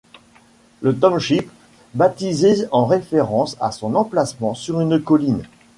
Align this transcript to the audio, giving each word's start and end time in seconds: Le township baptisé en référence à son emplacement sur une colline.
Le 0.81 0.97
township 0.97 1.47
baptisé 1.93 2.65
en 2.71 2.87
référence 2.87 3.55
à 3.59 3.71
son 3.71 3.93
emplacement 3.93 4.55
sur 4.55 4.81
une 4.81 4.99
colline. 4.99 5.43